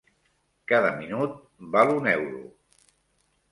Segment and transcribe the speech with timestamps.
[0.71, 1.37] Cada minut
[1.77, 2.43] val un euro.